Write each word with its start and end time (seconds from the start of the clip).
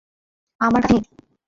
আমার 0.61 0.81
কাছে 0.81 0.95
নেই। 0.95 1.31